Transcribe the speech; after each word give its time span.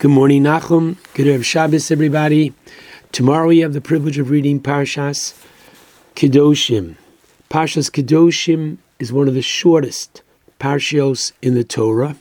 Good 0.00 0.12
morning, 0.12 0.44
Nachum. 0.44 0.96
Good 1.12 1.26
Erev 1.26 1.44
Shabbos, 1.44 1.90
everybody. 1.90 2.54
Tomorrow 3.12 3.48
we 3.48 3.58
have 3.58 3.74
the 3.74 3.82
privilege 3.82 4.16
of 4.16 4.30
reading 4.30 4.58
Parshas 4.58 5.38
Kedoshim. 6.16 6.94
Parshas 7.50 7.90
Kedoshim 7.90 8.78
is 8.98 9.12
one 9.12 9.28
of 9.28 9.34
the 9.34 9.42
shortest 9.42 10.22
parshios 10.58 11.32
in 11.42 11.52
the 11.52 11.64
Torah, 11.64 12.16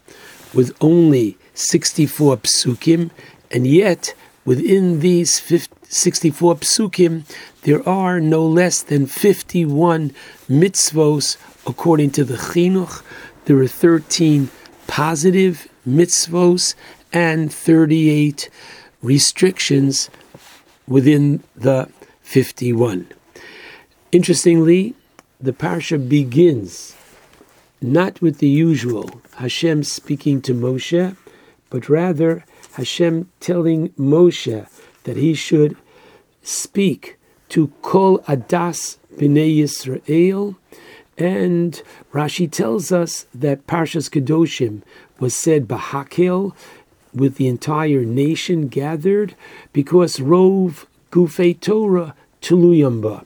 with 0.53 0.75
only 0.81 1.37
64 1.53 2.35
psukim, 2.39 3.11
and 3.49 3.65
yet 3.65 4.13
within 4.43 4.99
these 4.99 5.39
50, 5.39 5.73
64 5.83 6.55
psukim, 6.55 7.23
there 7.61 7.87
are 7.87 8.19
no 8.19 8.45
less 8.45 8.81
than 8.81 9.05
51 9.05 10.11
mitzvos 10.49 11.37
according 11.65 12.11
to 12.11 12.25
the 12.25 12.35
Chinuch. 12.35 13.03
There 13.45 13.57
are 13.59 13.67
13 13.67 14.49
positive 14.87 15.69
mitzvos 15.89 16.75
and 17.11 17.51
38 17.51 18.49
restrictions 19.01 20.09
within 20.87 21.43
the 21.55 21.89
51. 22.21 23.07
Interestingly, 24.11 24.95
the 25.39 25.53
parsha 25.53 25.97
begins 26.09 26.95
not 27.81 28.21
with 28.21 28.39
the 28.39 28.47
usual 28.49 29.21
Hashem 29.35 29.83
speaking 29.83 30.41
to 30.41 30.53
Moshe, 30.53 31.15
but 31.69 31.87
rather 31.87 32.43
Hashem 32.73 33.29
telling 33.39 33.89
Moshe 33.89 34.67
that 35.03 35.17
he 35.17 35.33
should 35.33 35.77
speak 36.41 37.17
to 37.49 37.67
Kol 37.81 38.19
Adas 38.19 38.97
Bnei 39.15 39.59
Yisrael. 39.59 40.55
And 41.17 41.81
Rashi 42.13 42.49
tells 42.49 42.91
us 42.91 43.25
that 43.33 43.67
Parshas 43.67 44.09
Kedoshim 44.09 44.81
was 45.19 45.35
said 45.35 45.67
Bahakel, 45.67 46.53
with 47.13 47.35
the 47.35 47.47
entire 47.47 48.05
nation 48.05 48.67
gathered 48.67 49.35
because 49.73 50.17
Rov 50.17 50.85
Gufei 51.11 51.59
Torah 51.59 52.13
Tuluyamba, 52.41 53.25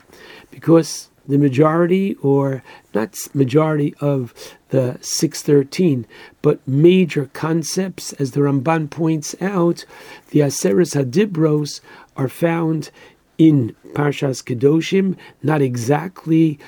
because 0.50 1.08
the 1.26 1.38
majority, 1.38 2.14
or 2.16 2.62
not 2.94 3.16
majority 3.32 3.94
of 4.00 4.34
the 4.68 4.98
613, 5.00 6.06
but 6.42 6.66
major 6.66 7.30
concepts, 7.32 8.12
as 8.14 8.32
the 8.32 8.40
Ramban 8.40 8.90
points 8.90 9.34
out, 9.40 9.84
the 10.30 10.40
Aseres 10.40 10.94
Hadibros 10.94 11.80
are 12.16 12.28
found 12.28 12.90
in 13.38 13.74
Parshas 13.92 14.42
Kedoshim, 14.42 15.16
not 15.42 15.62
exactly 15.62 16.58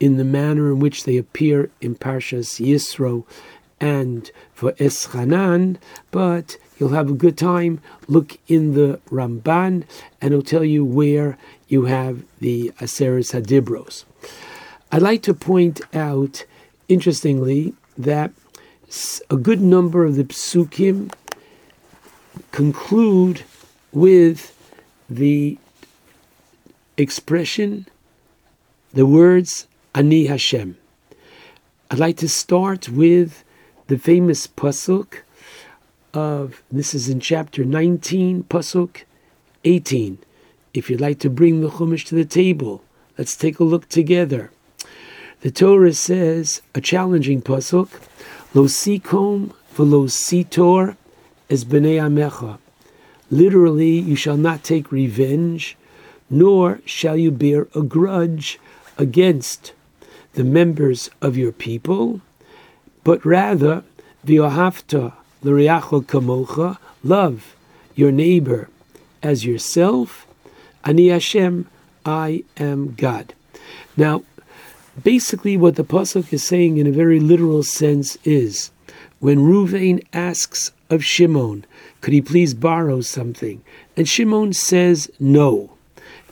in 0.00 0.16
the 0.16 0.24
manner 0.24 0.72
in 0.72 0.78
which 0.78 1.04
they 1.04 1.16
appear 1.16 1.70
in 1.80 1.94
Parshas 1.94 2.64
Yisro 2.64 3.24
and 3.80 4.30
Va'eschanan, 4.58 5.76
but 6.10 6.56
you'll 6.78 6.90
have 6.90 7.10
a 7.10 7.14
good 7.14 7.36
time. 7.36 7.80
Look 8.08 8.38
in 8.48 8.74
the 8.74 9.00
Ramban, 9.10 9.84
and 10.20 10.32
it'll 10.32 10.42
tell 10.42 10.64
you 10.64 10.84
where 10.84 11.38
you 11.68 11.84
have 11.84 12.24
the 12.40 12.72
Aseres 12.80 13.32
Hadibros. 13.32 14.04
I'd 14.92 15.02
like 15.02 15.22
to 15.22 15.34
point 15.34 15.80
out, 15.94 16.44
interestingly, 16.88 17.74
that 17.98 18.32
a 19.30 19.36
good 19.36 19.60
number 19.60 20.04
of 20.04 20.16
the 20.16 20.24
psukim 20.24 21.12
conclude 22.52 23.42
with 23.92 24.54
the 25.10 25.58
expression, 26.96 27.86
the 28.92 29.06
words 29.06 29.66
Ani 29.94 30.26
Hashem. 30.26 30.76
I'd 31.90 31.98
like 31.98 32.16
to 32.18 32.28
start 32.28 32.88
with 32.88 33.44
the 33.88 33.98
famous 33.98 34.48
pasuk 34.48 35.18
of 36.12 36.62
this 36.72 36.92
is 36.94 37.08
in 37.08 37.20
chapter 37.20 37.64
19, 37.64 38.44
pasuk 38.44 39.02
18. 39.64 40.18
If 40.74 40.90
you'd 40.90 41.00
like 41.00 41.20
to 41.20 41.30
bring 41.30 41.60
the 41.60 41.68
chumash 41.68 42.04
to 42.06 42.16
the 42.16 42.24
table, 42.24 42.82
let's 43.16 43.36
take 43.36 43.60
a 43.60 43.64
look 43.64 43.88
together. 43.88 44.50
The 45.42 45.52
Torah 45.52 45.92
says 45.92 46.62
a 46.74 46.80
challenging 46.80 47.42
pasuk: 47.42 47.88
"Lo 48.54 48.64
sikom 48.64 49.52
v'lo 49.76 50.08
sitor 50.08 50.96
es 51.48 51.64
bnei 51.64 52.00
amecha." 52.00 52.58
Literally, 53.30 53.98
you 53.98 54.16
shall 54.16 54.36
not 54.36 54.64
take 54.64 54.90
revenge, 54.90 55.76
nor 56.28 56.80
shall 56.84 57.16
you 57.16 57.30
bear 57.30 57.68
a 57.74 57.82
grudge 57.82 58.58
against 58.98 59.72
the 60.32 60.44
members 60.44 61.08
of 61.22 61.36
your 61.36 61.52
people, 61.52 62.20
but 63.06 63.24
rather 63.24 63.84
v'yohavta 64.26 65.12
l'riacho 65.44 66.04
kamocha, 66.04 66.76
love 67.04 67.54
your 67.94 68.10
neighbor 68.10 68.68
as 69.22 69.44
yourself. 69.44 70.26
Ani 70.84 71.06
Hashem, 71.06 71.68
I 72.04 72.42
am 72.56 72.94
God. 72.96 73.32
Now, 73.96 74.24
basically, 75.00 75.56
what 75.56 75.76
the 75.76 75.84
pasuk 75.84 76.32
is 76.32 76.42
saying 76.42 76.78
in 76.78 76.88
a 76.88 76.98
very 77.02 77.20
literal 77.20 77.62
sense 77.62 78.18
is, 78.24 78.72
when 79.20 79.38
Ruvain 79.38 80.04
asks 80.12 80.72
of 80.90 81.04
Shimon, 81.04 81.64
could 82.00 82.12
he 82.12 82.20
please 82.20 82.54
borrow 82.54 83.02
something? 83.02 83.62
And 83.96 84.08
Shimon 84.08 84.52
says 84.52 85.08
no. 85.20 85.70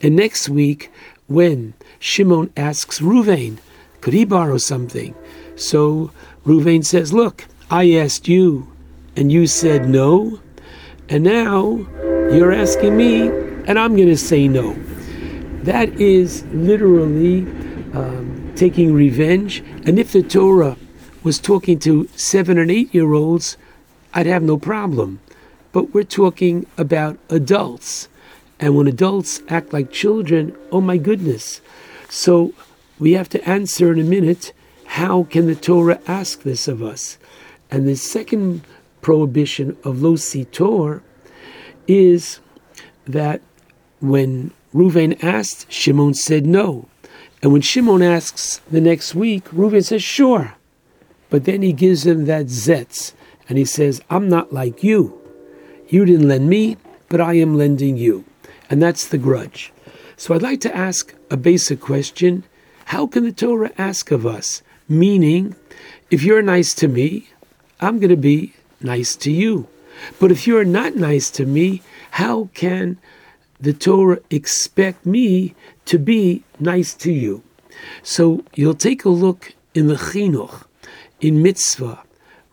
And 0.02 0.16
next 0.16 0.48
week, 0.48 0.90
when 1.28 1.74
Shimon 2.00 2.50
asks 2.56 2.98
Ruvain, 2.98 3.58
could 4.00 4.12
he 4.12 4.24
borrow 4.24 4.58
something? 4.58 5.14
So 5.54 6.10
Ruvain 6.44 6.84
says, 6.84 7.12
Look, 7.12 7.46
I 7.70 7.92
asked 7.92 8.28
you, 8.28 8.70
and 9.16 9.32
you 9.32 9.46
said 9.46 9.88
no, 9.88 10.40
and 11.08 11.24
now 11.24 11.86
you're 12.30 12.52
asking 12.52 12.96
me, 12.96 13.28
and 13.66 13.78
I'm 13.78 13.96
going 13.96 14.08
to 14.08 14.16
say 14.16 14.48
no. 14.48 14.74
That 15.62 15.88
is 16.00 16.44
literally 16.52 17.40
um, 17.94 18.52
taking 18.56 18.92
revenge. 18.92 19.60
And 19.86 19.98
if 19.98 20.12
the 20.12 20.22
Torah 20.22 20.76
was 21.22 21.38
talking 21.38 21.78
to 21.80 22.08
seven 22.16 22.58
and 22.58 22.70
eight 22.70 22.94
year 22.94 23.14
olds, 23.14 23.56
I'd 24.12 24.26
have 24.26 24.42
no 24.42 24.58
problem. 24.58 25.20
But 25.72 25.94
we're 25.94 26.04
talking 26.04 26.66
about 26.76 27.18
adults. 27.30 28.08
And 28.60 28.76
when 28.76 28.86
adults 28.86 29.42
act 29.48 29.72
like 29.72 29.90
children, 29.90 30.54
oh 30.70 30.80
my 30.80 30.98
goodness. 30.98 31.60
So 32.08 32.52
we 32.98 33.12
have 33.12 33.28
to 33.30 33.48
answer 33.48 33.92
in 33.92 33.98
a 33.98 34.04
minute 34.04 34.52
how 34.86 35.24
can 35.24 35.46
the 35.46 35.54
Torah 35.54 36.00
ask 36.06 36.42
this 36.42 36.68
of 36.68 36.82
us? 36.82 37.18
And 37.70 37.86
the 37.86 37.96
second 37.96 38.62
prohibition 39.00 39.76
of 39.84 40.02
lo 40.02 40.14
sitor 40.14 41.02
is 41.86 42.40
that 43.06 43.40
when 44.00 44.52
Ruvain 44.72 45.22
asked, 45.22 45.70
Shimon 45.70 46.14
said 46.14 46.46
no. 46.46 46.88
And 47.42 47.52
when 47.52 47.62
Shimon 47.62 48.02
asks 48.02 48.60
the 48.70 48.80
next 48.80 49.14
week, 49.14 49.44
Ruvain 49.50 49.84
says, 49.84 50.02
sure. 50.02 50.54
But 51.30 51.44
then 51.44 51.62
he 51.62 51.72
gives 51.72 52.06
him 52.06 52.26
that 52.26 52.46
zetz, 52.46 53.12
and 53.48 53.58
he 53.58 53.64
says, 53.64 54.00
I'm 54.08 54.28
not 54.28 54.52
like 54.52 54.82
you. 54.82 55.20
You 55.88 56.04
didn't 56.04 56.28
lend 56.28 56.48
me, 56.48 56.76
but 57.08 57.20
I 57.20 57.34
am 57.34 57.56
lending 57.56 57.96
you. 57.96 58.24
And 58.70 58.82
that's 58.82 59.06
the 59.06 59.18
grudge. 59.18 59.72
So 60.16 60.34
I'd 60.34 60.42
like 60.42 60.60
to 60.60 60.74
ask 60.74 61.14
a 61.30 61.36
basic 61.36 61.80
question. 61.80 62.44
How 62.86 63.06
can 63.06 63.24
the 63.24 63.32
Torah 63.32 63.72
ask 63.76 64.10
of 64.10 64.26
us? 64.26 64.62
Meaning, 64.88 65.56
if 66.10 66.22
you're 66.22 66.42
nice 66.42 66.74
to 66.74 66.88
me, 66.88 67.30
I'm 67.80 67.98
going 67.98 68.10
to 68.10 68.16
be 68.16 68.54
nice 68.80 69.16
to 69.16 69.32
you. 69.32 69.66
But 70.18 70.30
if 70.30 70.46
you're 70.46 70.64
not 70.64 70.96
nice 70.96 71.30
to 71.32 71.46
me, 71.46 71.82
how 72.12 72.50
can 72.54 72.98
the 73.60 73.72
Torah 73.72 74.20
expect 74.30 75.06
me 75.06 75.54
to 75.86 75.98
be 75.98 76.44
nice 76.60 76.94
to 76.94 77.12
you? 77.12 77.42
So 78.02 78.44
you'll 78.54 78.74
take 78.74 79.04
a 79.04 79.10
look 79.10 79.54
in 79.74 79.86
the 79.86 79.94
Chinuch, 79.94 80.64
in 81.20 81.42
Mitzvah, 81.42 82.02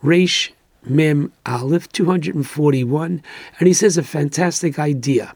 Reish 0.04 0.52
Mem 0.84 1.32
Aleph 1.46 1.92
241, 1.92 3.22
and 3.60 3.68
he 3.68 3.74
says 3.74 3.98
a 3.98 4.04
fantastic 4.04 4.80
idea. 4.80 5.36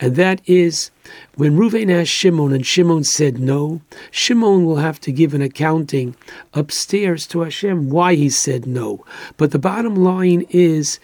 And 0.00 0.16
that 0.16 0.40
is 0.46 0.90
when 1.34 1.56
Ruvain 1.56 1.90
asked 1.90 2.10
Shimon 2.10 2.52
and 2.52 2.66
Shimon 2.66 3.04
said 3.04 3.38
no, 3.38 3.80
Shimon 4.10 4.64
will 4.64 4.76
have 4.76 5.00
to 5.00 5.12
give 5.12 5.34
an 5.34 5.42
accounting 5.42 6.16
upstairs 6.52 7.26
to 7.28 7.40
Hashem 7.40 7.90
why 7.90 8.14
he 8.14 8.30
said 8.30 8.66
no. 8.66 9.04
But 9.36 9.50
the 9.50 9.58
bottom 9.58 9.96
line 9.96 10.46
is 10.50 10.98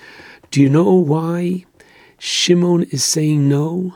do 0.51 0.61
you 0.61 0.69
know 0.69 0.95
why 0.95 1.65
Shimon 2.19 2.85
is 2.85 3.05
saying 3.05 3.49
no? 3.49 3.95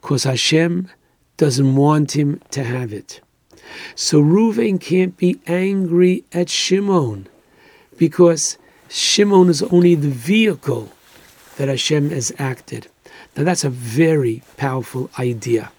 Because 0.00 0.24
Hashem 0.24 0.88
doesn't 1.36 1.76
want 1.76 2.16
him 2.16 2.40
to 2.50 2.62
have 2.64 2.92
it. 2.92 3.20
So 3.94 4.22
Ruvain 4.22 4.80
can't 4.80 5.16
be 5.16 5.40
angry 5.46 6.24
at 6.32 6.48
Shimon 6.48 7.26
because 7.98 8.56
Shimon 8.88 9.48
is 9.48 9.62
only 9.64 9.94
the 9.94 10.10
vehicle 10.10 10.92
that 11.56 11.68
Hashem 11.68 12.10
has 12.10 12.32
acted. 12.38 12.88
Now, 13.36 13.44
that's 13.44 13.64
a 13.64 13.70
very 13.70 14.42
powerful 14.56 15.10
idea. 15.18 15.70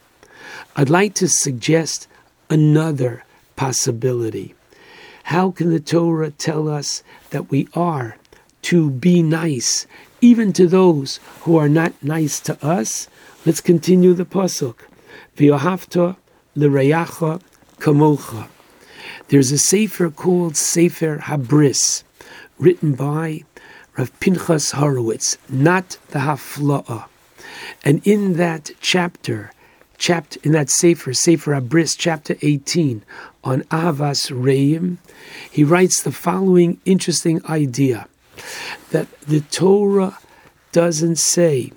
I'd 0.75 0.89
like 0.89 1.15
to 1.15 1.27
suggest 1.27 2.07
another 2.49 3.25
possibility. 3.55 4.53
How 5.23 5.51
can 5.51 5.71
the 5.71 5.79
Torah 5.79 6.31
tell 6.31 6.69
us 6.69 7.03
that 7.31 7.49
we 7.49 7.67
are 7.73 8.17
to 8.67 8.89
be 8.89 9.21
nice, 9.21 9.87
even 10.19 10.51
to 10.51 10.67
those 10.67 11.21
who 11.41 11.55
are 11.55 11.69
not 11.69 11.93
nice 12.03 12.39
to 12.41 12.65
us. 12.65 13.07
Let's 13.45 13.61
continue 13.61 14.13
the 14.13 14.25
pasuk. 14.25 14.79
Kamocha. 17.79 18.49
There's 19.29 19.53
a 19.53 19.57
sefer 19.57 20.09
called 20.09 20.57
Sefer 20.57 21.19
Habris, 21.19 22.03
written 22.59 22.93
by 22.93 23.43
Rav 23.97 24.11
Pinchas 24.19 24.71
Horowitz, 24.71 25.37
not 25.47 25.97
the 26.09 26.19
Hafla'ah. 26.19 27.05
And 27.83 28.05
in 28.05 28.33
that 28.33 28.71
chapter, 28.81 29.51
chapter 29.97 30.39
in 30.43 30.51
that 30.51 30.69
Sefer, 30.69 31.13
Sefer 31.13 31.53
Habris, 31.53 31.95
chapter 31.97 32.35
18, 32.41 33.03
on 33.43 33.61
Avas 33.63 34.31
Reim, 34.31 34.99
he 35.49 35.63
writes 35.63 36.01
the 36.01 36.11
following 36.11 36.79
interesting 36.85 37.43
idea 37.45 38.07
that 38.91 39.07
the 39.21 39.41
Torah 39.41 40.17
doesn't 40.71 41.17
say, 41.17 41.71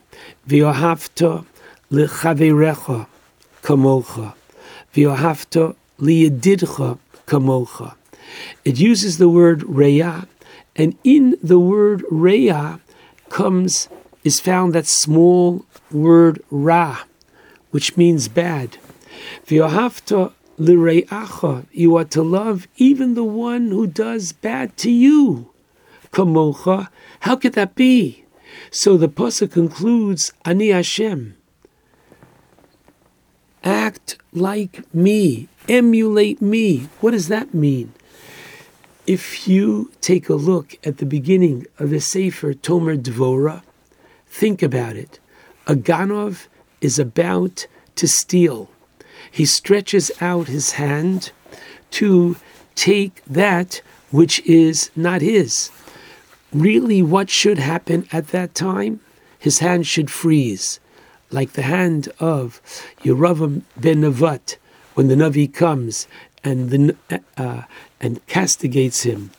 V'yohavta 0.46 1.46
l'chaverecha 1.90 3.06
kamocha, 3.62 4.34
v'yohavta 4.94 5.74
liyedidcha 5.98 6.98
kamocha. 7.26 7.94
It 8.64 8.78
uses 8.78 9.18
the 9.18 9.28
word 9.28 9.60
reya, 9.60 10.26
and 10.76 10.96
in 11.04 11.36
the 11.42 11.58
word 11.58 12.02
reya 12.10 12.80
comes 13.28 13.88
is 14.24 14.40
found 14.40 14.72
that 14.72 14.86
small 14.86 15.64
word 15.90 16.42
ra, 16.50 17.02
which 17.70 17.96
means 17.96 18.28
bad. 18.28 18.78
V'yohavta 19.46 20.32
l're'acha, 20.58 21.66
you 21.72 21.96
are 21.96 22.04
to 22.04 22.22
love 22.22 22.68
even 22.76 23.14
the 23.14 23.24
one 23.24 23.70
who 23.70 23.86
does 23.86 24.32
bad 24.32 24.76
to 24.76 24.90
you. 24.90 25.50
Kamocha, 26.12 26.88
how 27.20 27.36
could 27.36 27.54
that 27.54 27.74
be? 27.74 28.24
So 28.70 28.96
the 28.96 29.08
pasuk 29.08 29.52
concludes, 29.52 30.32
Ani 30.44 30.68
Hashem. 30.68 31.36
Act 33.62 34.16
like 34.32 34.92
me, 34.94 35.48
emulate 35.68 36.40
me. 36.40 36.88
What 37.00 37.12
does 37.12 37.28
that 37.28 37.54
mean? 37.54 37.92
If 39.06 39.48
you 39.48 39.90
take 40.00 40.28
a 40.28 40.34
look 40.34 40.76
at 40.84 40.98
the 40.98 41.06
beginning 41.06 41.66
of 41.78 41.90
the 41.90 42.00
Sefer 42.00 42.54
Tomer 42.54 42.96
Dvora, 42.96 43.62
think 44.30 44.62
about 44.62 44.96
it. 44.96 45.18
A 45.66 45.74
Ganov 45.74 46.46
is 46.80 46.98
about 46.98 47.66
to 47.96 48.08
steal. 48.08 48.70
He 49.30 49.44
stretches 49.44 50.10
out 50.20 50.48
his 50.48 50.72
hand 50.72 51.32
to 51.92 52.36
take 52.74 53.22
that 53.26 53.82
which 54.10 54.40
is 54.40 54.90
not 54.96 55.20
his. 55.20 55.70
Really, 56.52 57.02
what 57.02 57.28
should 57.30 57.58
happen 57.58 58.08
at 58.10 58.28
that 58.28 58.54
time? 58.54 59.00
His 59.38 59.58
hand 59.58 59.86
should 59.86 60.10
freeze, 60.10 60.80
like 61.30 61.52
the 61.52 61.62
hand 61.62 62.08
of 62.18 62.60
Yeravam 63.02 63.62
ben 63.76 64.02
Nevat 64.02 64.56
when 64.94 65.08
the 65.08 65.14
Navi 65.14 65.52
comes 65.52 66.06
and 66.42 66.70
the, 66.70 66.96
uh, 67.36 67.62
and 68.00 68.26
castigates 68.26 69.02
him, 69.02 69.30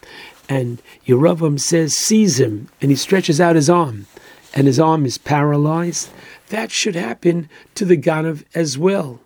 and 0.48 0.82
Yeravam 1.06 1.60
says, 1.60 1.98
"Seize 1.98 2.40
him," 2.40 2.68
and 2.82 2.92
he 2.92 2.96
stretches 2.96 3.42
out 3.42 3.56
his 3.56 3.70
arm, 3.70 4.06
and 4.54 4.68
his 4.68 4.80
arm 4.80 5.06
is 5.06 5.18
paralyzed. 5.18 6.10
That 6.50 6.72
should 6.72 6.96
happen 6.96 7.50
to 7.76 7.86
the 7.86 7.98
Ganav 7.98 8.44
as 8.54 8.78
well. 8.78 9.20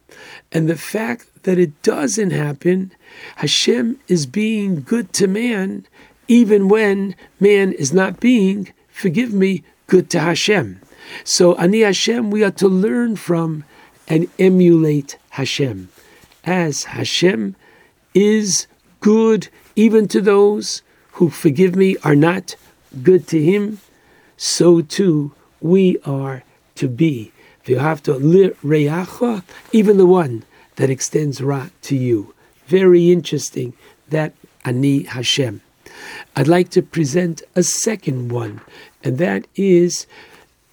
And 0.51 0.69
the 0.69 0.77
fact 0.77 1.43
that 1.43 1.57
it 1.57 1.81
doesn't 1.81 2.31
happen, 2.31 2.91
Hashem 3.37 3.99
is 4.07 4.25
being 4.25 4.81
good 4.81 5.13
to 5.13 5.27
man 5.27 5.87
even 6.27 6.67
when 6.67 7.15
man 7.39 7.71
is 7.73 7.93
not 7.93 8.19
being, 8.19 8.73
forgive 8.89 9.33
me, 9.33 9.63
good 9.87 10.09
to 10.11 10.19
Hashem. 10.19 10.81
So, 11.23 11.55
Ani 11.55 11.81
Hashem, 11.81 12.31
we 12.31 12.43
are 12.43 12.51
to 12.51 12.67
learn 12.67 13.15
from 13.15 13.63
and 14.07 14.27
emulate 14.39 15.17
Hashem. 15.31 15.89
As 16.43 16.85
Hashem 16.85 17.55
is 18.13 18.67
good 18.99 19.49
even 19.75 20.07
to 20.07 20.21
those 20.21 20.81
who, 21.13 21.29
forgive 21.29 21.75
me, 21.75 21.95
are 22.03 22.15
not 22.15 22.55
good 23.03 23.27
to 23.27 23.41
Him, 23.41 23.79
so 24.37 24.81
too 24.81 25.33
we 25.61 25.97
are 26.05 26.43
to 26.75 26.87
be. 26.87 27.31
You 27.65 27.79
have 27.79 28.03
to 28.03 28.13
reacha, 28.13 29.43
even 29.71 29.97
the 29.97 30.05
one 30.05 30.43
that 30.75 30.89
extends 30.89 31.41
ra 31.41 31.69
to 31.83 31.95
you. 31.95 32.33
Very 32.67 33.11
interesting 33.11 33.73
that 34.09 34.33
Ani 34.63 35.03
Hashem. 35.03 35.61
I'd 36.35 36.47
like 36.47 36.69
to 36.71 36.81
present 36.81 37.41
a 37.55 37.63
second 37.63 38.31
one, 38.31 38.61
and 39.03 39.17
that 39.17 39.47
is 39.55 40.05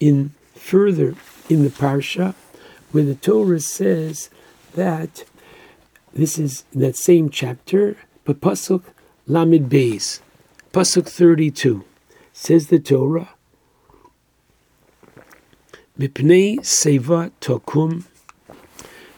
in 0.01 0.33
further 0.55 1.15
in 1.49 1.63
the 1.63 1.71
parsha 1.71 2.35
where 2.91 3.05
the 3.05 3.15
Torah 3.15 3.61
says 3.61 4.29
that 4.75 5.25
this 6.13 6.39
is 6.39 6.65
that 6.75 6.97
same 6.97 7.31
chapter, 7.31 7.97
pasuk 8.27 8.83
Lamed 9.27 9.71
Beis, 9.71 10.21
pasuk 10.73 11.09
thirty-two, 11.09 11.85
says 12.33 12.67
the 12.67 12.79
Torah. 12.79 13.31
Mipnei 16.03 16.59
seva 16.63 17.31
tokum 17.41 18.03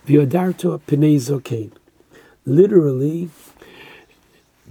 v'yodarto 0.07 0.79
pnei 0.87 1.17
zokein. 1.17 1.71
Literally, 2.45 3.31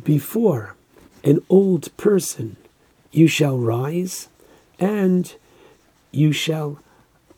before 0.04 0.76
an 1.24 1.44
old 1.50 1.90
person 1.98 2.56
you 3.12 3.26
shall 3.26 3.58
rise, 3.58 4.28
and 4.78 5.34
you 6.12 6.32
shall 6.32 6.78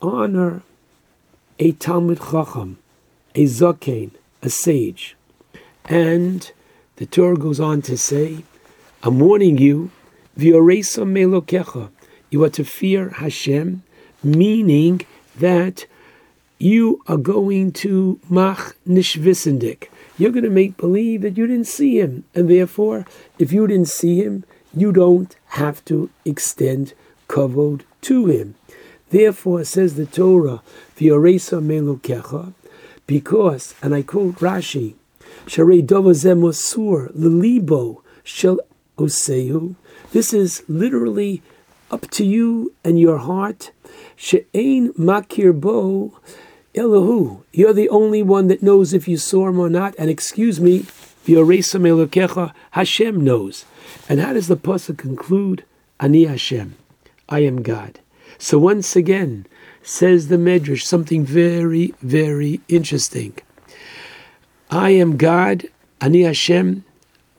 honor 0.02 0.60
a 1.58 1.72
Talmud 1.72 2.18
Chacham, 2.18 2.76
a 3.34 3.44
Zakein, 3.44 4.10
a 4.42 4.50
sage. 4.50 5.16
And 5.86 6.52
the 6.96 7.06
Torah 7.06 7.38
goes 7.38 7.60
on 7.60 7.80
to 7.80 7.96
say, 7.96 8.44
I'm 9.02 9.20
warning 9.20 9.56
you, 9.56 9.90
Vioresa 10.38 11.06
Melokecha, 11.06 11.88
you 12.28 12.44
are 12.44 12.50
to 12.50 12.62
fear 12.62 13.08
Hashem, 13.08 13.82
meaning 14.26 15.02
that 15.38 15.86
you 16.58 17.02
are 17.06 17.16
going 17.16 17.70
to 17.70 18.18
mach 18.28 18.76
nishvisendik. 18.88 19.88
You're 20.18 20.32
going 20.32 20.44
to 20.44 20.50
make 20.50 20.76
believe 20.76 21.22
that 21.22 21.36
you 21.36 21.46
didn't 21.46 21.66
see 21.66 22.00
him. 22.00 22.24
And 22.34 22.50
therefore, 22.50 23.04
if 23.38 23.52
you 23.52 23.66
didn't 23.66 23.88
see 23.88 24.22
him, 24.22 24.44
you 24.74 24.92
don't 24.92 25.36
have 25.48 25.84
to 25.86 26.10
extend 26.24 26.94
kavod 27.28 27.82
to 28.02 28.26
him. 28.26 28.54
Therefore, 29.10 29.64
says 29.64 29.94
the 29.94 30.06
Torah, 30.06 30.62
V'yoresa 30.96 31.62
melukecha, 31.62 32.54
because, 33.06 33.74
and 33.82 33.94
I 33.94 34.02
quote 34.02 34.36
Rashi, 34.36 34.94
Sharei 35.46 35.86
dovazemosur 35.86 37.12
lelibo 37.16 38.02
shel 38.24 38.58
osehu. 38.98 39.76
This 40.12 40.32
is 40.32 40.64
literally 40.68 41.42
up 41.90 42.10
to 42.12 42.24
you 42.24 42.74
and 42.84 42.98
your 42.98 43.18
heart. 43.18 43.70
She'ein 44.16 44.92
makir 44.94 45.58
bo 45.58 46.18
Elohu, 46.76 47.42
you're 47.52 47.72
the 47.72 47.88
only 47.88 48.22
one 48.22 48.48
that 48.48 48.62
knows 48.62 48.92
if 48.92 49.08
you 49.08 49.16
saw 49.16 49.48
him 49.48 49.58
or 49.58 49.70
not. 49.70 49.94
And 49.98 50.10
excuse 50.10 50.60
me, 50.60 50.84
Hashem 51.26 53.24
knows. 53.24 53.64
And 54.08 54.20
how 54.20 54.32
does 54.34 54.48
the 54.48 54.56
pasuk 54.56 54.98
conclude? 54.98 55.64
Ani 55.98 56.26
Hashem, 56.26 56.76
I 57.30 57.38
am 57.40 57.62
God. 57.62 57.98
So 58.36 58.58
once 58.58 58.94
again, 58.94 59.46
says 59.82 60.28
the 60.28 60.36
Medrash, 60.36 60.82
something 60.82 61.24
very, 61.24 61.94
very 62.02 62.60
interesting. 62.68 63.38
I 64.70 64.90
am 64.90 65.16
God, 65.16 65.68
Ani 66.02 66.22
Hashem. 66.22 66.84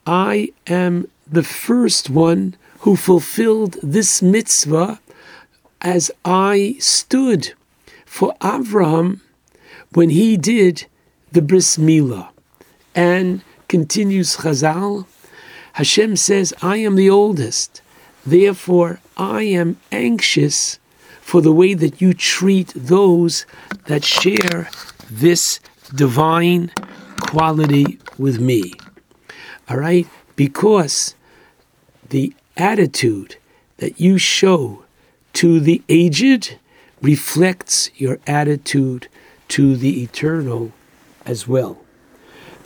I 0.08 0.50
am 0.66 1.08
the 1.28 1.44
first 1.44 2.10
one 2.10 2.56
who 2.88 2.96
fulfilled 2.96 3.76
this 3.84 4.22
mitzvah 4.22 4.98
as 5.82 6.10
I 6.24 6.78
stood 6.80 7.52
for 8.06 8.34
Avraham 8.40 9.20
when 9.92 10.10
he 10.10 10.38
did 10.38 10.86
the 11.34 11.42
bris 11.42 11.76
milah. 11.76 12.30
And 12.96 13.42
continues 13.68 14.38
Chazal, 14.38 15.06
Hashem 15.74 16.16
says, 16.16 16.54
I 16.62 16.78
am 16.78 16.96
the 16.96 17.10
oldest, 17.10 17.82
therefore 18.26 19.02
I 19.18 19.42
am 19.44 19.78
anxious 19.92 20.80
for 21.20 21.42
the 21.42 21.52
way 21.52 21.74
that 21.74 22.00
you 22.00 22.14
treat 22.14 22.72
those 22.74 23.46
that 23.88 24.06
share 24.06 24.70
this 25.12 25.60
divine 25.94 26.72
quality 27.20 28.00
with 28.18 28.40
me. 28.40 28.72
All 29.70 29.76
right? 29.76 30.08
Because 30.38 31.16
the 32.12 32.34
attitude 32.58 33.38
that 33.78 34.00
you 34.00 34.18
show 34.18 34.84
to 35.34 35.60
the 35.60 35.82
aged 35.88 36.58
reflects 37.02 37.90
your 37.96 38.20
attitude 38.26 39.08
to 39.48 39.76
the 39.76 40.02
eternal 40.04 40.72
as 41.26 41.48
well. 41.48 41.78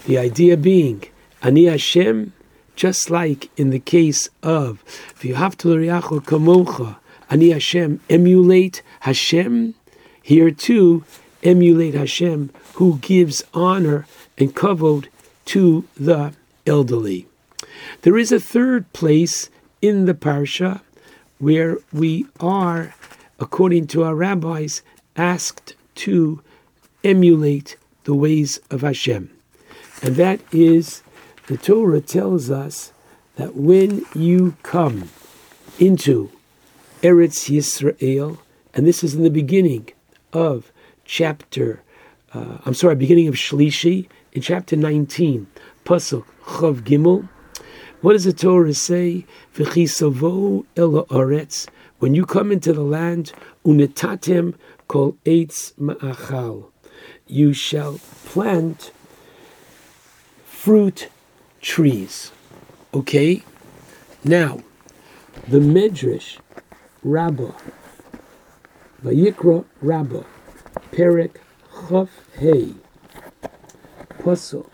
The 0.05 0.17
idea 0.17 0.57
being, 0.57 1.03
Ani 1.43 1.65
Hashem, 1.65 2.33
just 2.75 3.09
like 3.09 3.49
in 3.57 3.69
the 3.69 3.79
case 3.79 4.29
of 4.41 4.83
V'yahavtu 5.19 6.21
kamocha, 6.21 6.97
ani 7.29 7.49
Hashem, 7.49 7.99
emulate 8.09 8.81
Hashem, 9.01 9.75
here 10.23 10.51
too, 10.51 11.03
emulate 11.43 11.93
Hashem, 11.93 12.51
who 12.75 12.97
gives 12.99 13.43
honor 13.53 14.07
and 14.37 14.55
kavod 14.55 15.07
to 15.45 15.85
the 15.95 16.33
elderly. 16.65 17.27
There 18.01 18.17
is 18.17 18.31
a 18.31 18.39
third 18.39 18.91
place 18.93 19.50
in 19.81 20.05
the 20.05 20.13
parsha 20.13 20.81
where 21.39 21.77
we 21.91 22.25
are, 22.39 22.93
according 23.39 23.87
to 23.87 24.03
our 24.03 24.15
rabbis, 24.15 24.81
asked 25.15 25.75
to 25.95 26.41
emulate 27.03 27.77
the 28.03 28.13
ways 28.13 28.59
of 28.69 28.81
Hashem. 28.81 29.29
And 30.03 30.15
that 30.15 30.39
is, 30.51 31.01
the 31.47 31.57
Torah 31.57 32.01
tells 32.01 32.49
us 32.49 32.91
that 33.35 33.55
when 33.55 34.05
you 34.13 34.55
come 34.63 35.09
into 35.79 36.31
Eretz 37.01 37.49
Yisrael, 37.49 38.37
and 38.73 38.85
this 38.85 39.03
is 39.03 39.15
in 39.15 39.23
the 39.23 39.29
beginning 39.29 39.89
of 40.33 40.71
chapter, 41.05 41.81
uh, 42.33 42.59
I'm 42.65 42.73
sorry, 42.73 42.95
beginning 42.95 43.27
of 43.27 43.35
Shlishi, 43.35 44.07
in 44.33 44.41
chapter 44.41 44.75
19, 44.75 45.47
Pasuk 45.85 46.23
Chaf 46.45 46.83
Gimel, 46.83 47.27
what 48.01 48.13
does 48.13 48.23
the 48.23 48.33
Torah 48.33 48.73
say? 48.73 49.25
When 51.99 52.15
you 52.15 52.25
come 52.25 52.51
into 52.51 52.73
the 52.73 52.81
land, 52.81 53.31
unetatem 53.63 54.55
kol 54.87 55.17
eitz 55.23 55.73
ma'achal. 55.73 56.71
You 57.27 57.53
shall 57.53 57.99
plant 58.25 58.91
fruit 60.45 61.09
trees. 61.61 62.31
Okay? 62.93 63.43
Now, 64.23 64.59
the 65.47 65.59
Medrash 65.59 66.39
Rabbah, 67.03 67.53
Vayikra 69.03 69.65
Rabbah, 69.81 70.23
Perek 70.91 71.35
Chaf 71.87 72.09
Hey, 72.37 72.73
Pasuk. 74.19 74.69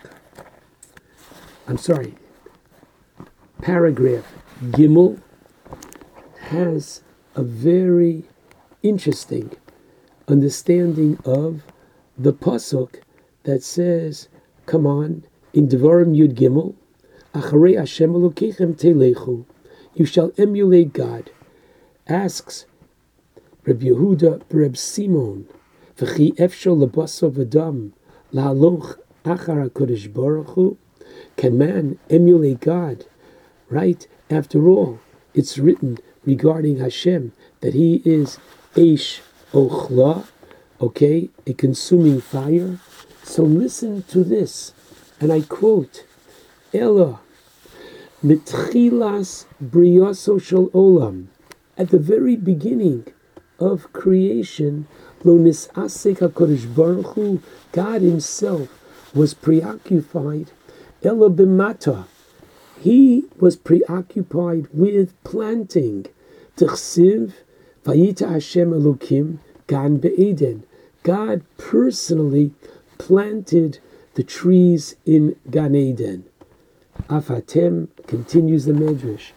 I'm 1.66 1.78
sorry, 1.78 2.14
paragraph 3.60 4.34
Gimel 4.62 5.20
has 6.38 7.02
a 7.34 7.42
very 7.42 8.24
interesting 8.82 9.50
understanding 10.26 11.18
of 11.24 11.62
the 12.16 12.32
pasuk 12.32 13.00
that 13.42 13.62
says, 13.62 14.28
"Come 14.66 14.86
on, 14.86 15.24
in 15.52 15.68
Devarim 15.68 16.16
Yud 16.16 16.34
Gimel, 16.34 16.74
Acharei 17.34 17.76
Hashem 17.76 18.12
Elokechem 18.12 18.74
Telechu, 18.74 19.44
you 19.94 20.04
shall 20.04 20.32
emulate 20.38 20.92
God." 20.92 21.30
Asks 22.06 22.66
Reb 23.66 23.80
Yehuda 23.80 24.42
Reb 24.50 24.76
Simon, 24.76 25.46
"V'chi 25.96 26.34
efshol 26.36 26.86
lebaso 26.86 27.30
v'dam 27.30 27.92
lahaloch 28.32 28.98
achar 29.24 29.68
Hakadosh 29.68 30.12
Baruch 30.12 30.50
Hu." 30.50 30.76
Can 31.36 31.58
man 31.58 31.98
emulate 32.08 32.60
God? 32.60 33.04
Right? 33.70 34.06
After 34.30 34.68
all, 34.68 35.00
it's 35.34 35.58
written 35.58 35.98
regarding 36.24 36.78
Hashem 36.78 37.32
that 37.60 37.74
He 37.74 38.02
is 38.04 38.38
Eish 38.74 39.20
Ochla, 39.52 40.26
okay, 40.80 41.30
a 41.46 41.52
consuming 41.54 42.20
fire. 42.20 42.78
So 43.22 43.42
listen 43.42 44.02
to 44.04 44.24
this, 44.24 44.72
and 45.20 45.32
I 45.32 45.40
quote, 45.42 46.04
Ella, 46.72 47.20
mitchilas 48.24 49.46
briyaso 49.62 50.42
shel 50.42 50.68
olam, 50.68 51.26
at 51.76 51.90
the 51.90 51.98
very 51.98 52.36
beginning 52.36 53.06
of 53.58 53.92
creation, 53.92 54.86
lo 55.24 55.38
nisasek 55.38 56.18
HaKadosh 56.18 56.74
Baruch 56.74 57.14
Hu, 57.14 57.42
God 57.72 58.02
Himself 58.02 58.68
was 59.14 59.34
preoccupied, 59.34 60.50
Ella 61.02 61.30
bimata, 61.30 62.06
he 62.80 63.24
was 63.38 63.56
preoccupied 63.56 64.68
with 64.72 65.12
planting. 65.24 66.06
T'chsiv, 66.56 67.32
Vayita 67.84 68.30
Hashem 68.30 68.70
Elokim, 68.70 69.38
Gan 69.66 69.96
Be'eden. 69.98 70.64
God 71.02 71.42
personally 71.56 72.52
planted 72.98 73.78
the 74.14 74.22
trees 74.22 74.96
in 75.06 75.36
Gan 75.50 75.74
Eden. 75.74 76.24
Afatem 77.08 77.88
continues 78.06 78.64
the 78.64 78.72
Medrash. 78.72 79.30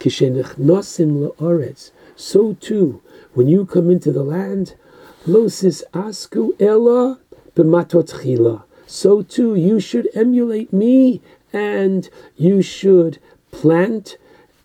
Kishenechnosim 0.00 1.34
le'oretz. 1.36 1.90
So 2.16 2.54
too, 2.54 3.02
when 3.34 3.48
you 3.48 3.66
come 3.66 3.90
into 3.90 4.12
the 4.12 4.22
land, 4.22 4.74
losis 5.26 5.82
asku 5.92 6.60
ella 6.60 7.20
b'matot 7.54 8.22
So 8.88 9.20
too, 9.20 9.54
you 9.54 9.80
should 9.80 10.08
emulate 10.14 10.72
me 10.72 11.20
and 11.52 12.08
you 12.38 12.62
should 12.62 13.18
plant, 13.50 14.16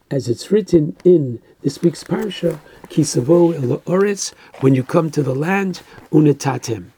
as 0.09 0.29
it's 0.29 0.49
written 0.49 0.95
in 1.03 1.41
this 1.61 1.81
week's 1.81 2.05
parsha, 2.05 2.59
kisavo 2.87 3.53
el 3.53 3.81
Ores 3.85 4.33
when 4.61 4.75
you 4.75 4.83
come 4.83 5.11
to 5.11 5.23
the 5.23 5.35
land, 5.35 5.81
unetatem. 6.09 6.91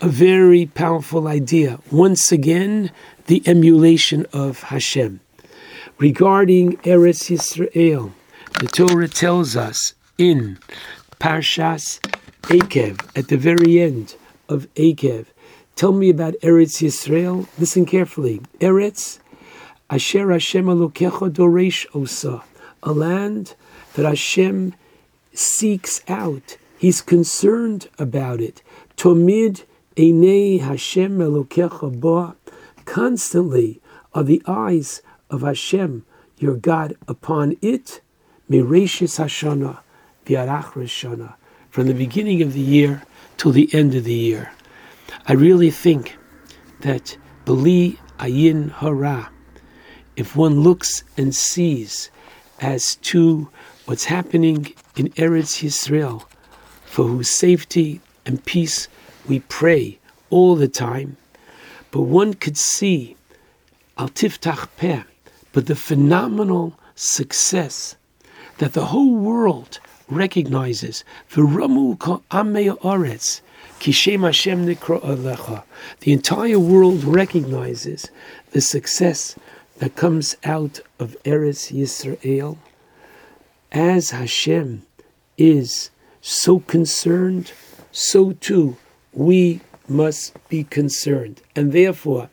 A 0.00 0.08
very 0.08 0.64
powerful 0.64 1.28
idea. 1.28 1.80
Once 1.90 2.32
again, 2.32 2.92
the 3.26 3.42
emulation 3.44 4.24
of 4.32 4.62
Hashem. 4.64 5.20
Regarding 5.98 6.78
Eretz 6.78 7.28
Yisrael, 7.28 8.12
the 8.58 8.68
Torah 8.68 9.08
tells 9.08 9.54
us 9.54 9.92
in 10.16 10.58
Parshas 11.20 12.00
Eikev, 12.44 13.06
at 13.14 13.28
the 13.28 13.36
very 13.36 13.82
end 13.82 14.14
of 14.48 14.66
Eikev, 14.76 15.26
Tell 15.78 15.92
me 15.92 16.10
about 16.10 16.34
Eretz 16.42 16.82
Yisrael. 16.82 17.46
Listen 17.56 17.86
carefully. 17.86 18.40
Eretz, 18.58 19.20
Asher 19.88 20.32
Hashem 20.32 20.64
Elokecha 20.64 21.30
Doresh 21.30 21.86
Osa, 21.94 22.42
a 22.82 22.90
land 22.90 23.54
that 23.94 24.04
Hashem 24.04 24.74
seeks 25.32 26.02
out. 26.08 26.56
He's 26.76 27.00
concerned 27.00 27.88
about 27.96 28.40
it. 28.40 28.60
Tomid 28.96 29.62
Einei 29.94 30.58
Hashem 30.58 31.16
Elokecha 31.18 32.00
Ba. 32.00 32.34
Constantly 32.84 33.80
are 34.12 34.24
the 34.24 34.42
eyes 34.48 35.00
of 35.30 35.42
Hashem, 35.42 36.04
your 36.38 36.56
God, 36.56 36.96
upon 37.06 37.56
it. 37.62 38.00
Mireshis 38.50 39.20
Hashana, 39.20 39.78
V'arach 40.26 40.72
Shana, 40.72 41.34
from 41.70 41.86
the 41.86 41.94
beginning 41.94 42.42
of 42.42 42.52
the 42.52 42.60
year 42.60 43.04
till 43.36 43.52
the 43.52 43.72
end 43.72 43.94
of 43.94 44.02
the 44.02 44.12
year. 44.12 44.50
I 45.26 45.32
really 45.32 45.70
think 45.70 46.16
that 46.80 47.16
Beli 47.44 47.98
Ayin 48.18 48.70
Hara, 48.70 49.30
if 50.16 50.36
one 50.36 50.60
looks 50.60 51.04
and 51.16 51.34
sees 51.34 52.10
as 52.60 52.96
to 52.96 53.48
what's 53.86 54.04
happening 54.04 54.74
in 54.96 55.08
Eretz 55.10 55.62
Yisrael, 55.62 56.24
for 56.84 57.06
whose 57.06 57.30
safety 57.30 58.00
and 58.26 58.44
peace 58.44 58.88
we 59.28 59.40
pray 59.40 59.98
all 60.30 60.56
the 60.56 60.68
time, 60.68 61.16
but 61.90 62.02
one 62.02 62.34
could 62.34 62.56
see 62.56 63.16
Al 63.96 64.08
Tiftach 64.08 64.68
Peh, 64.76 65.02
but 65.52 65.66
the 65.66 65.76
phenomenal 65.76 66.78
success 66.94 67.96
that 68.58 68.72
the 68.72 68.86
whole 68.86 69.14
world 69.14 69.80
recognizes. 70.08 71.04
V'ramu 71.30 71.96
amei 72.30 72.76
oretz, 72.80 73.40
Kishem 73.80 74.22
Hashem. 74.22 74.66
The 74.66 76.12
entire 76.12 76.58
world 76.58 77.04
recognizes 77.04 78.10
the 78.50 78.60
success 78.60 79.36
that 79.78 79.96
comes 79.96 80.36
out 80.44 80.80
of 80.98 81.16
Eretz 81.24 81.72
Yisrael. 81.72 82.56
As 83.70 84.10
Hashem 84.10 84.82
is 85.36 85.90
so 86.20 86.60
concerned, 86.60 87.52
so 87.92 88.32
too 88.32 88.76
we 89.12 89.60
must 89.88 90.36
be 90.48 90.64
concerned. 90.64 91.40
And 91.54 91.72
therefore, 91.72 92.30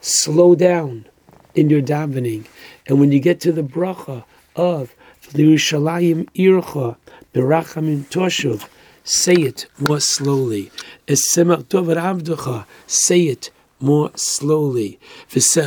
slow 0.00 0.54
down 0.54 1.06
in 1.54 1.70
your 1.70 1.82
davening. 1.82 2.46
And 2.86 3.00
when 3.00 3.12
you 3.12 3.20
get 3.20 3.40
to 3.40 3.52
the 3.52 3.62
bracha 3.62 4.24
of 4.56 4.94
the 5.32 5.44
Yerushalayim 5.44 6.30
Ircha, 6.32 6.96
Berachamim 7.34 8.04
Toshuv, 8.04 8.68
Say 9.08 9.36
it 9.36 9.66
more 9.78 10.00
slowly. 10.00 10.70
Say 11.08 11.40
it 13.22 13.50
more 13.80 14.10
slowly. 14.16 14.98
Say 15.38 15.64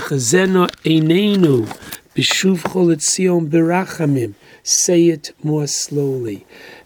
it 5.08 5.32
more 5.44 5.68
slowly. 5.68 6.46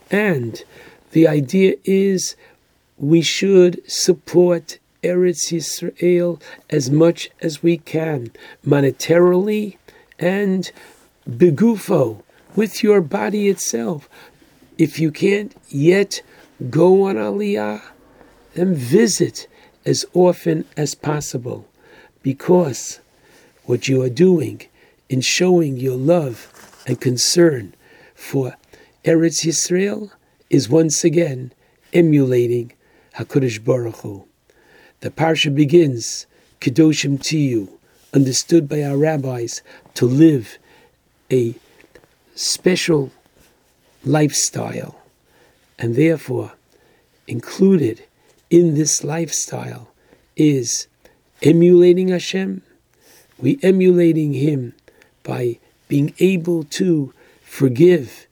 And 0.10 0.64
the 1.12 1.28
idea 1.28 1.76
is 1.84 2.36
we 2.98 3.22
should 3.22 3.92
support 3.92 4.80
Eretz 5.04 5.52
Yisrael 5.52 6.42
as 6.70 6.90
much 6.90 7.30
as 7.42 7.62
we 7.62 7.80
can, 7.80 8.32
monetarily 8.66 9.76
and 10.18 10.72
begufo, 11.30 12.24
with 12.56 12.82
your 12.82 13.02
body 13.02 13.50
itself. 13.50 14.08
If 14.78 15.02
you 15.02 15.12
can't 15.12 15.54
yet 15.68 16.22
go 16.70 17.04
on 17.04 17.16
Aliyah, 17.16 17.82
then 18.54 18.74
visit 18.74 19.48
as 19.86 20.06
often 20.14 20.66
as 20.76 20.96
possible 20.96 21.68
because 22.24 23.00
what 23.66 23.88
you 23.88 24.02
are 24.02 24.10
doing 24.10 24.62
in 25.10 25.22
showing 25.22 25.78
your 25.78 25.98
love 25.98 26.52
and 26.88 27.00
concern 27.00 27.74
for 28.14 28.56
Eretz 29.04 29.46
Yisrael 29.46 30.12
is 30.50 30.70
once 30.70 31.04
again 31.04 31.52
emulating 31.94 32.72
HaKadosh 33.16 33.64
Baruch 33.64 33.98
Hu. 33.98 34.26
The 35.02 35.12
parsha 35.12 35.54
begins, 35.54 36.26
Kedoshim 36.62 37.20
Tiyu, 37.20 37.70
understood 38.14 38.68
by 38.68 38.82
our 38.84 38.98
rabbis 38.98 39.62
to 39.96 40.06
live 40.06 40.58
a 41.32 41.56
special 42.34 43.12
lifestyle, 44.04 45.00
and 45.78 45.96
therefore 45.96 46.54
included 47.28 48.04
in 48.50 48.76
this 48.76 49.04
lifestyle 49.04 49.92
is 50.36 50.88
emulating 51.42 52.10
Hashem. 52.10 52.62
We 53.38 53.60
emulating 53.62 54.34
Him 54.34 54.74
by 55.24 55.60
being 55.88 56.14
able 56.20 56.64
to 56.64 57.14
forgive 57.44 58.28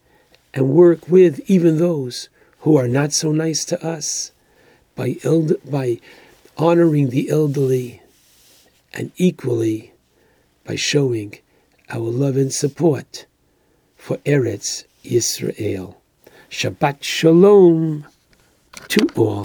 and 0.53 0.69
work 0.69 1.07
with 1.07 1.41
even 1.50 1.77
those 1.77 2.29
who 2.59 2.77
are 2.77 2.88
not 2.88 3.12
so 3.12 3.31
nice 3.31 3.65
to 3.65 3.85
us, 3.85 4.31
by, 4.95 5.17
eld- 5.23 5.57
by 5.69 6.00
honoring 6.57 7.09
the 7.09 7.29
elderly, 7.29 8.01
and 8.93 9.12
equally 9.17 9.91
by 10.63 10.75
showing 10.75 11.38
our 11.89 12.00
love 12.00 12.38
and 12.38 12.53
support 12.53 13.25
for 13.97 14.17
Eretz 14.17 14.85
Yisrael. 15.03 15.95
Shabbat 16.53 17.01
Shalom 17.01 18.05
to 18.88 19.07
all. 19.15 19.43